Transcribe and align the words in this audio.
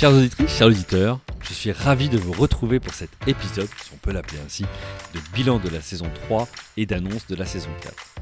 Chères 0.00 0.14
auditrices, 0.14 0.56
chers 0.56 0.68
auditeurs, 0.68 1.20
je 1.42 1.52
suis 1.52 1.72
ravi 1.72 2.08
de 2.08 2.16
vous 2.16 2.32
retrouver 2.32 2.80
pour 2.80 2.94
cet 2.94 3.10
épisode, 3.26 3.68
si 3.84 3.92
on 3.92 3.98
peut 3.98 4.12
l'appeler 4.12 4.38
ainsi, 4.40 4.62
de 4.62 5.20
bilan 5.34 5.58
de 5.58 5.68
la 5.68 5.82
saison 5.82 6.10
3 6.24 6.48
et 6.78 6.86
d'annonce 6.86 7.26
de 7.26 7.36
la 7.36 7.44
saison 7.44 7.68
4. 7.82 8.14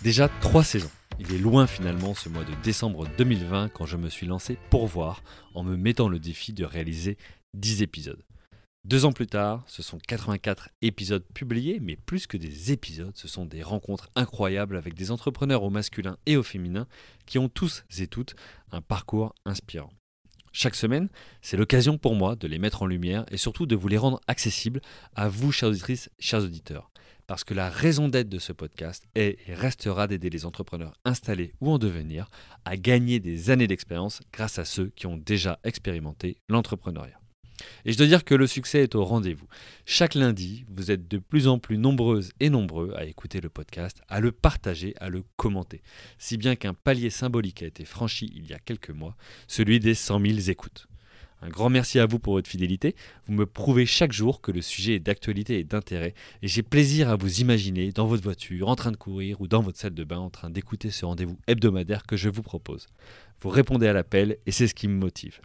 Déjà 0.00 0.30
trois 0.40 0.64
saisons. 0.64 0.90
Il 1.18 1.34
est 1.34 1.38
loin 1.38 1.66
finalement 1.66 2.14
ce 2.14 2.30
mois 2.30 2.44
de 2.44 2.54
décembre 2.62 3.06
2020 3.18 3.68
quand 3.68 3.84
je 3.84 3.98
me 3.98 4.08
suis 4.08 4.26
lancé 4.26 4.56
pour 4.70 4.86
voir 4.86 5.22
en 5.52 5.62
me 5.62 5.76
mettant 5.76 6.08
le 6.08 6.18
défi 6.18 6.54
de 6.54 6.64
réaliser 6.64 7.18
10 7.52 7.82
épisodes. 7.82 8.24
Deux 8.86 9.04
ans 9.04 9.12
plus 9.12 9.26
tard, 9.26 9.62
ce 9.66 9.82
sont 9.82 9.98
84 9.98 10.70
épisodes 10.80 11.26
publiés, 11.34 11.80
mais 11.82 11.96
plus 11.96 12.26
que 12.26 12.38
des 12.38 12.72
épisodes, 12.72 13.14
ce 13.14 13.28
sont 13.28 13.44
des 13.44 13.62
rencontres 13.62 14.08
incroyables 14.14 14.78
avec 14.78 14.94
des 14.94 15.10
entrepreneurs 15.10 15.64
au 15.64 15.68
masculin 15.68 16.16
et 16.24 16.38
au 16.38 16.42
féminin 16.42 16.86
qui 17.26 17.38
ont 17.38 17.50
tous 17.50 17.84
et 17.98 18.06
toutes 18.06 18.36
un 18.72 18.80
parcours 18.80 19.34
inspirant. 19.44 19.92
Chaque 20.58 20.74
semaine, 20.74 21.10
c'est 21.42 21.58
l'occasion 21.58 21.98
pour 21.98 22.14
moi 22.14 22.34
de 22.34 22.48
les 22.48 22.58
mettre 22.58 22.80
en 22.80 22.86
lumière 22.86 23.26
et 23.30 23.36
surtout 23.36 23.66
de 23.66 23.76
vous 23.76 23.88
les 23.88 23.98
rendre 23.98 24.22
accessibles 24.26 24.80
à 25.14 25.28
vous, 25.28 25.52
chères 25.52 25.68
auditrices, 25.68 26.08
chers 26.18 26.42
auditeurs. 26.42 26.90
Parce 27.26 27.44
que 27.44 27.52
la 27.52 27.68
raison 27.68 28.08
d'être 28.08 28.30
de 28.30 28.38
ce 28.38 28.54
podcast 28.54 29.04
est 29.14 29.36
et 29.48 29.52
restera 29.52 30.06
d'aider 30.06 30.30
les 30.30 30.46
entrepreneurs 30.46 30.94
installés 31.04 31.52
ou 31.60 31.70
en 31.70 31.76
devenir 31.76 32.30
à 32.64 32.78
gagner 32.78 33.20
des 33.20 33.50
années 33.50 33.66
d'expérience 33.66 34.22
grâce 34.32 34.58
à 34.58 34.64
ceux 34.64 34.90
qui 34.96 35.06
ont 35.06 35.18
déjà 35.18 35.58
expérimenté 35.62 36.38
l'entrepreneuriat. 36.48 37.20
Et 37.86 37.92
je 37.92 37.98
dois 37.98 38.08
dire 38.08 38.24
que 38.24 38.34
le 38.34 38.48
succès 38.48 38.82
est 38.82 38.96
au 38.96 39.04
rendez-vous. 39.04 39.46
Chaque 39.84 40.16
lundi, 40.16 40.66
vous 40.68 40.90
êtes 40.90 41.06
de 41.06 41.18
plus 41.18 41.46
en 41.46 41.60
plus 41.60 41.78
nombreuses 41.78 42.32
et 42.40 42.50
nombreux 42.50 42.92
à 42.96 43.04
écouter 43.04 43.40
le 43.40 43.48
podcast, 43.48 44.02
à 44.08 44.18
le 44.18 44.32
partager, 44.32 44.94
à 44.98 45.08
le 45.08 45.22
commenter. 45.36 45.82
Si 46.18 46.36
bien 46.36 46.56
qu'un 46.56 46.74
palier 46.74 47.10
symbolique 47.10 47.62
a 47.62 47.66
été 47.66 47.84
franchi 47.84 48.32
il 48.34 48.44
y 48.46 48.54
a 48.54 48.58
quelques 48.58 48.90
mois, 48.90 49.16
celui 49.46 49.78
des 49.78 49.94
100 49.94 50.20
000 50.20 50.38
écoutes. 50.48 50.88
Un 51.42 51.48
grand 51.48 51.70
merci 51.70 52.00
à 52.00 52.06
vous 52.06 52.18
pour 52.18 52.32
votre 52.32 52.48
fidélité. 52.48 52.96
Vous 53.28 53.34
me 53.34 53.46
prouvez 53.46 53.86
chaque 53.86 54.12
jour 54.12 54.40
que 54.40 54.50
le 54.50 54.62
sujet 54.62 54.94
est 54.94 55.00
d'actualité 55.00 55.60
et 55.60 55.64
d'intérêt. 55.64 56.14
Et 56.42 56.48
j'ai 56.48 56.64
plaisir 56.64 57.08
à 57.08 57.14
vous 57.14 57.40
imaginer 57.40 57.92
dans 57.92 58.08
votre 58.08 58.24
voiture, 58.24 58.68
en 58.68 58.74
train 58.74 58.90
de 58.90 58.96
courir 58.96 59.40
ou 59.40 59.46
dans 59.46 59.62
votre 59.62 59.78
salle 59.78 59.94
de 59.94 60.02
bain 60.02 60.18
en 60.18 60.30
train 60.30 60.50
d'écouter 60.50 60.90
ce 60.90 61.04
rendez-vous 61.04 61.38
hebdomadaire 61.46 62.04
que 62.04 62.16
je 62.16 62.30
vous 62.30 62.42
propose. 62.42 62.88
Vous 63.42 63.50
répondez 63.50 63.86
à 63.86 63.92
l'appel 63.92 64.38
et 64.44 64.50
c'est 64.50 64.66
ce 64.66 64.74
qui 64.74 64.88
me 64.88 64.98
motive. 64.98 65.40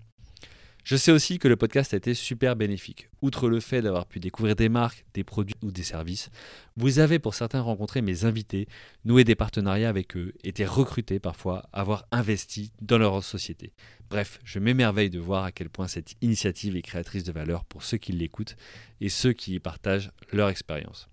Je 0.83 0.95
sais 0.95 1.11
aussi 1.11 1.37
que 1.37 1.47
le 1.47 1.55
podcast 1.55 1.93
a 1.93 1.97
été 1.97 2.15
super 2.15 2.55
bénéfique. 2.55 3.09
Outre 3.21 3.49
le 3.49 3.59
fait 3.59 3.83
d'avoir 3.83 4.07
pu 4.07 4.19
découvrir 4.19 4.55
des 4.55 4.67
marques, 4.67 5.05
des 5.13 5.23
produits 5.23 5.55
ou 5.61 5.71
des 5.71 5.83
services, 5.83 6.31
vous 6.75 6.97
avez 6.97 7.19
pour 7.19 7.35
certains 7.35 7.61
rencontré 7.61 8.01
mes 8.01 8.25
invités, 8.25 8.67
noué 9.05 9.23
des 9.23 9.35
partenariats 9.35 9.89
avec 9.89 10.17
eux, 10.17 10.33
été 10.43 10.65
recrutés 10.65 11.19
parfois, 11.19 11.69
avoir 11.71 12.05
investi 12.11 12.71
dans 12.81 12.97
leur 12.97 13.23
société. 13.23 13.73
Bref, 14.09 14.39
je 14.43 14.57
m'émerveille 14.57 15.11
de 15.11 15.19
voir 15.19 15.43
à 15.43 15.51
quel 15.51 15.69
point 15.69 15.87
cette 15.87 16.15
initiative 16.21 16.75
est 16.75 16.81
créatrice 16.81 17.23
de 17.23 17.31
valeur 17.31 17.63
pour 17.65 17.83
ceux 17.83 17.97
qui 17.97 18.11
l'écoutent 18.11 18.55
et 19.01 19.09
ceux 19.09 19.33
qui 19.33 19.53
y 19.53 19.59
partagent 19.59 20.11
leur 20.31 20.49
expérience. 20.49 21.09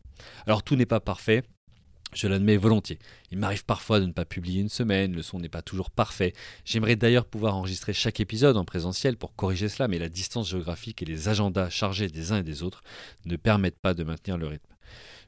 Alors 0.46 0.62
tout 0.62 0.76
n'est 0.76 0.86
pas 0.86 1.00
parfait, 1.00 1.42
je 2.14 2.28
l'admets 2.28 2.56
volontiers. 2.56 2.98
Il 3.30 3.38
m'arrive 3.38 3.64
parfois 3.64 4.00
de 4.00 4.06
ne 4.06 4.12
pas 4.12 4.24
publier 4.24 4.60
une 4.60 4.68
semaine, 4.68 5.14
le 5.14 5.22
son 5.22 5.38
n'est 5.38 5.48
pas 5.48 5.62
toujours 5.62 5.90
parfait. 5.90 6.32
J'aimerais 6.64 6.96
d'ailleurs 6.96 7.26
pouvoir 7.26 7.56
enregistrer 7.56 7.92
chaque 7.92 8.20
épisode 8.20 8.56
en 8.56 8.64
présentiel 8.64 9.16
pour 9.16 9.34
corriger 9.34 9.68
cela, 9.68 9.88
mais 9.88 9.98
la 9.98 10.08
distance 10.08 10.48
géographique 10.48 11.02
et 11.02 11.06
les 11.06 11.28
agendas 11.28 11.70
chargés 11.70 12.08
des 12.08 12.32
uns 12.32 12.38
et 12.38 12.42
des 12.42 12.62
autres 12.62 12.82
ne 13.26 13.36
permettent 13.36 13.78
pas 13.78 13.94
de 13.94 14.04
maintenir 14.04 14.38
le 14.38 14.46
rythme. 14.46 14.74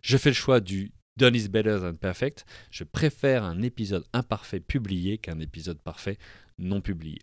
Je 0.03 0.17
fais 0.17 0.31
le 0.31 0.34
choix 0.34 0.61
du 0.61 0.92
Done 1.17 1.34
is 1.34 1.48
better 1.48 1.78
than 1.81 1.97
perfect. 1.97 2.47
Je 2.70 2.84
préfère 2.84 3.44
un 3.44 3.61
épisode 3.61 4.05
imparfait 4.12 4.61
publié 4.61 5.19
qu'un 5.19 5.39
épisode 5.41 5.81
parfait 5.83 6.17
non 6.59 6.81
publié. 6.81 7.19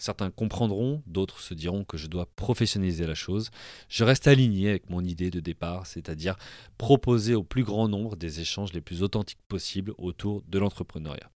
Certains 0.00 0.30
comprendront, 0.30 1.02
d'autres 1.06 1.40
se 1.40 1.52
diront 1.52 1.84
que 1.84 1.98
je 1.98 2.06
dois 2.06 2.24
professionnaliser 2.34 3.06
la 3.06 3.14
chose. 3.14 3.50
Je 3.90 4.02
reste 4.02 4.26
aligné 4.26 4.70
avec 4.70 4.88
mon 4.88 5.04
idée 5.04 5.30
de 5.30 5.40
départ, 5.40 5.86
c'est-à-dire 5.86 6.36
proposer 6.78 7.34
au 7.34 7.44
plus 7.44 7.64
grand 7.64 7.86
nombre 7.86 8.16
des 8.16 8.40
échanges 8.40 8.72
les 8.72 8.80
plus 8.80 9.02
authentiques 9.02 9.42
possibles 9.46 9.92
autour 9.98 10.42
de 10.48 10.58
l'entrepreneuriat. 10.58 11.30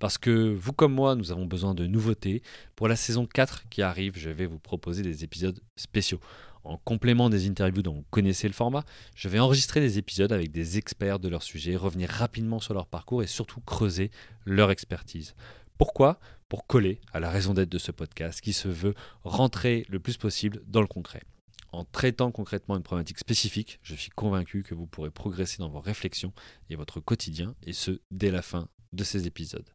Parce 0.00 0.18
que 0.18 0.52
vous 0.52 0.72
comme 0.72 0.94
moi, 0.94 1.14
nous 1.14 1.30
avons 1.30 1.46
besoin 1.46 1.74
de 1.74 1.86
nouveautés. 1.86 2.42
Pour 2.74 2.88
la 2.88 2.96
saison 2.96 3.24
4 3.24 3.68
qui 3.68 3.82
arrive, 3.82 4.14
je 4.16 4.30
vais 4.30 4.46
vous 4.46 4.58
proposer 4.58 5.02
des 5.02 5.22
épisodes 5.22 5.60
spéciaux. 5.76 6.18
En 6.64 6.76
complément 6.76 7.30
des 7.30 7.48
interviews 7.48 7.82
dont 7.82 7.94
vous 7.94 8.04
connaissez 8.10 8.48
le 8.48 8.52
format, 8.52 8.84
je 9.14 9.28
vais 9.28 9.38
enregistrer 9.38 9.80
des 9.80 9.96
épisodes 9.96 10.32
avec 10.32 10.50
des 10.50 10.76
experts 10.76 11.20
de 11.20 11.28
leur 11.28 11.44
sujet, 11.44 11.76
revenir 11.76 12.10
rapidement 12.10 12.58
sur 12.58 12.74
leur 12.74 12.88
parcours 12.88 13.22
et 13.22 13.28
surtout 13.28 13.60
creuser 13.60 14.10
leur 14.44 14.72
expertise. 14.72 15.34
Pourquoi 15.78 16.18
Pour 16.48 16.66
coller 16.66 17.00
à 17.12 17.20
la 17.20 17.30
raison 17.30 17.54
d'être 17.54 17.68
de 17.68 17.78
ce 17.78 17.92
podcast 17.92 18.40
qui 18.40 18.52
se 18.52 18.66
veut 18.66 18.94
rentrer 19.22 19.86
le 19.88 20.00
plus 20.00 20.16
possible 20.16 20.60
dans 20.66 20.80
le 20.80 20.88
concret. 20.88 21.22
En 21.70 21.84
traitant 21.84 22.32
concrètement 22.32 22.76
une 22.76 22.82
problématique 22.82 23.18
spécifique, 23.18 23.78
je 23.84 23.94
suis 23.94 24.10
convaincu 24.10 24.64
que 24.64 24.74
vous 24.74 24.88
pourrez 24.88 25.10
progresser 25.10 25.58
dans 25.58 25.68
vos 25.68 25.78
réflexions 25.78 26.32
et 26.68 26.74
votre 26.74 26.98
quotidien, 26.98 27.54
et 27.62 27.72
ce, 27.72 28.00
dès 28.10 28.32
la 28.32 28.42
fin 28.42 28.68
de 28.92 29.04
ces 29.04 29.28
épisodes. 29.28 29.70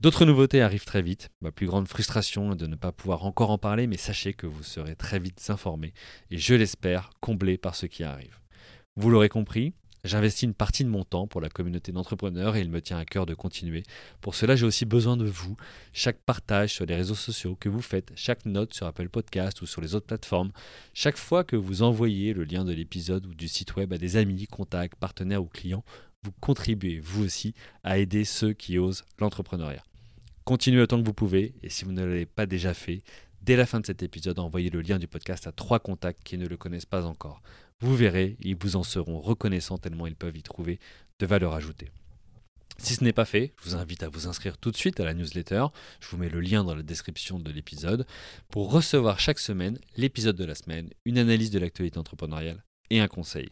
D'autres 0.00 0.24
nouveautés 0.24 0.62
arrivent 0.62 0.84
très 0.84 1.02
vite. 1.02 1.30
Ma 1.40 1.52
plus 1.52 1.68
grande 1.68 1.86
frustration 1.86 2.52
est 2.52 2.56
de 2.56 2.66
ne 2.66 2.74
pas 2.74 2.90
pouvoir 2.90 3.24
encore 3.24 3.50
en 3.50 3.58
parler, 3.58 3.86
mais 3.86 3.96
sachez 3.96 4.34
que 4.34 4.48
vous 4.48 4.64
serez 4.64 4.96
très 4.96 5.20
vite 5.20 5.48
informés 5.48 5.94
et 6.32 6.38
je 6.38 6.54
l'espère 6.54 7.10
comblés 7.20 7.56
par 7.56 7.76
ce 7.76 7.86
qui 7.86 8.02
arrive. 8.02 8.40
Vous 8.96 9.10
l'aurez 9.10 9.28
compris, 9.28 9.74
J'investis 10.04 10.42
une 10.42 10.52
partie 10.52 10.84
de 10.84 10.90
mon 10.90 11.02
temps 11.02 11.26
pour 11.26 11.40
la 11.40 11.48
communauté 11.48 11.90
d'entrepreneurs 11.90 12.56
et 12.56 12.60
il 12.60 12.70
me 12.70 12.82
tient 12.82 12.98
à 12.98 13.06
cœur 13.06 13.24
de 13.24 13.32
continuer. 13.32 13.84
Pour 14.20 14.34
cela, 14.34 14.54
j'ai 14.54 14.66
aussi 14.66 14.84
besoin 14.84 15.16
de 15.16 15.24
vous. 15.24 15.56
Chaque 15.94 16.18
partage 16.18 16.74
sur 16.74 16.84
les 16.84 16.94
réseaux 16.94 17.14
sociaux 17.14 17.56
que 17.56 17.70
vous 17.70 17.80
faites, 17.80 18.12
chaque 18.14 18.44
note 18.44 18.74
sur 18.74 18.86
Apple 18.86 19.08
Podcast 19.08 19.62
ou 19.62 19.66
sur 19.66 19.80
les 19.80 19.94
autres 19.94 20.06
plateformes, 20.06 20.52
chaque 20.92 21.16
fois 21.16 21.42
que 21.42 21.56
vous 21.56 21.82
envoyez 21.82 22.34
le 22.34 22.44
lien 22.44 22.66
de 22.66 22.72
l'épisode 22.72 23.24
ou 23.26 23.34
du 23.34 23.48
site 23.48 23.76
web 23.76 23.94
à 23.94 23.98
des 23.98 24.18
amis, 24.18 24.46
contacts, 24.46 24.98
partenaires 24.98 25.42
ou 25.42 25.46
clients, 25.46 25.84
vous 26.22 26.32
contribuez 26.38 27.00
vous 27.00 27.24
aussi 27.24 27.54
à 27.82 27.96
aider 27.96 28.26
ceux 28.26 28.52
qui 28.52 28.78
osent 28.78 29.04
l'entrepreneuriat. 29.18 29.84
Continuez 30.44 30.82
autant 30.82 31.00
que 31.00 31.06
vous 31.06 31.14
pouvez 31.14 31.54
et 31.62 31.70
si 31.70 31.86
vous 31.86 31.92
ne 31.92 32.04
l'avez 32.04 32.26
pas 32.26 32.44
déjà 32.44 32.74
fait, 32.74 33.02
dès 33.44 33.56
la 33.56 33.66
fin 33.66 33.80
de 33.80 33.86
cet 33.86 34.02
épisode, 34.02 34.38
envoyez 34.38 34.70
le 34.70 34.80
lien 34.80 34.98
du 34.98 35.06
podcast 35.06 35.46
à 35.46 35.52
trois 35.52 35.78
contacts 35.78 36.22
qui 36.24 36.38
ne 36.38 36.46
le 36.46 36.56
connaissent 36.56 36.86
pas 36.86 37.04
encore. 37.04 37.42
Vous 37.80 37.94
verrez, 37.94 38.36
ils 38.40 38.56
vous 38.56 38.76
en 38.76 38.82
seront 38.82 39.20
reconnaissants 39.20 39.78
tellement 39.78 40.06
ils 40.06 40.16
peuvent 40.16 40.36
y 40.36 40.42
trouver 40.42 40.78
de 41.18 41.26
valeur 41.26 41.52
ajoutée. 41.52 41.90
Si 42.78 42.94
ce 42.94 43.04
n'est 43.04 43.12
pas 43.12 43.24
fait, 43.24 43.52
je 43.62 43.68
vous 43.68 43.76
invite 43.76 44.02
à 44.02 44.08
vous 44.08 44.26
inscrire 44.26 44.58
tout 44.58 44.70
de 44.70 44.76
suite 44.76 44.98
à 44.98 45.04
la 45.04 45.14
newsletter. 45.14 45.66
Je 46.00 46.08
vous 46.08 46.16
mets 46.16 46.28
le 46.28 46.40
lien 46.40 46.64
dans 46.64 46.74
la 46.74 46.82
description 46.82 47.38
de 47.38 47.52
l'épisode 47.52 48.06
pour 48.48 48.72
recevoir 48.72 49.20
chaque 49.20 49.38
semaine 49.38 49.78
l'épisode 49.96 50.36
de 50.36 50.44
la 50.44 50.54
semaine, 50.54 50.90
une 51.04 51.18
analyse 51.18 51.50
de 51.50 51.58
l'actualité 51.58 51.98
entrepreneuriale 51.98 52.64
et 52.90 53.00
un 53.00 53.08
conseil. 53.08 53.50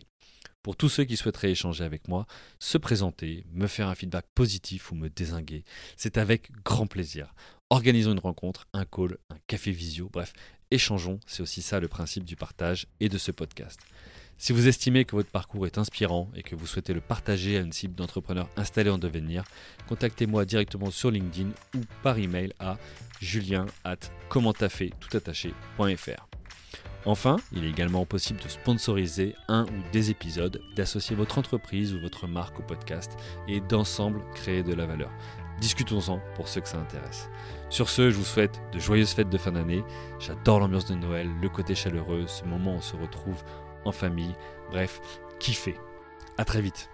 Pour 0.63 0.77
tous 0.77 0.89
ceux 0.89 1.05
qui 1.05 1.17
souhaiteraient 1.17 1.51
échanger 1.51 1.83
avec 1.83 2.07
moi, 2.07 2.27
se 2.61 2.79
présenter, 2.79 3.45
me 3.53 3.67
faire 3.67 3.89
un 3.89 3.97
feedback 3.97 4.27
positif 4.35 4.93
ou 4.93 4.95
me 4.95 5.09
désinguer, 5.09 5.65
c'est 5.97 6.19
avec 6.19 6.53
grand 6.65 6.87
plaisir. 6.87 7.35
Organisons 7.71 8.13
une 8.13 8.21
rencontre, 8.21 8.69
un 8.73 8.85
call, 8.85 9.17
un 9.31 9.39
café 9.49 9.73
visio, 9.73 10.09
bref, 10.13 10.33
échangeons, 10.71 11.19
c'est 11.27 11.43
aussi 11.43 11.63
ça 11.63 11.81
le 11.81 11.89
principe 11.89 12.25
du 12.25 12.37
partage 12.37 12.87
et 13.01 13.09
de 13.09 13.19
ce 13.19 13.33
podcast. 13.33 13.81
Si 14.39 14.53
vous 14.53 14.67
estimez 14.67 15.05
que 15.05 15.17
votre 15.17 15.31
parcours 15.31 15.67
est 15.67 15.79
inspirant 15.79 16.31
et 16.35 16.43
que 16.43 16.57
vous 16.57 16.67
souhaitez 16.67 16.95
le 16.95 17.01
partager 17.01 17.57
à 17.57 17.61
une 17.61 17.73
cible 17.73 17.95
d'entrepreneurs 17.95 18.49
installés 18.57 18.91
en 18.91 18.99
devenir, 18.99 19.45
contactez-moi 19.89 20.45
directement 20.45 20.91
sur 20.91 21.11
LinkedIn 21.11 21.51
ou 21.77 21.81
par 22.03 22.19
email 22.19 22.53
à 22.59 22.77
julien 23.21 23.67
at. 23.85 23.99
Enfin, 27.05 27.37
il 27.53 27.65
est 27.65 27.71
également 27.71 28.07
possible 28.07 28.41
de 28.41 28.49
sponsoriser 28.49 29.35
un 29.49 29.65
ou 29.65 29.91
des 29.93 30.11
épisodes, 30.11 30.63
d'associer 30.77 31.17
votre 31.17 31.39
entreprise 31.39 31.95
ou 31.95 32.01
votre 32.01 32.29
marque 32.29 32.61
au 32.61 32.63
podcast 32.63 33.13
et 33.49 33.61
d'ensemble 33.61 34.23
créer 34.35 34.63
de 34.63 34.73
la 34.73 34.87
valeur. 34.87 35.11
Discutons-en 35.61 36.21
pour 36.35 36.49
ceux 36.49 36.61
que 36.61 36.69
ça 36.69 36.79
intéresse. 36.79 37.29
Sur 37.71 37.89
ce, 37.89 38.11
je 38.11 38.17
vous 38.17 38.25
souhaite 38.25 38.61
de 38.73 38.79
joyeuses 38.79 39.13
fêtes 39.13 39.31
de 39.31 39.39
fin 39.39 39.53
d'année. 39.53 39.85
J'adore 40.21 40.61
l'ambiance 40.61 40.87
de 40.87 40.95
Noël, 40.95 41.29
le 41.41 41.49
côté 41.49 41.75
chaleureux, 41.75 42.27
ce 42.27 42.45
moment 42.45 42.75
où 42.75 42.77
on 42.77 42.81
se 42.81 42.97
retrouve 42.97 43.43
en 43.85 43.93
famille. 43.93 44.35
Bref, 44.71 45.01
kiffez. 45.39 45.77
À 46.39 46.45
très 46.45 46.63
vite. 46.63 46.89